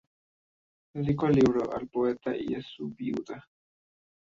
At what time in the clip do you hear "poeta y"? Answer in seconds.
1.87-2.55